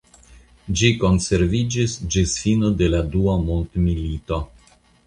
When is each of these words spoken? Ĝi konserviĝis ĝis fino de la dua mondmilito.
Ĝi 0.79 0.89
konserviĝis 1.03 1.99
ĝis 2.17 2.35
fino 2.47 2.73
de 2.81 2.91
la 2.95 3.07
dua 3.17 3.39
mondmilito. 3.47 4.43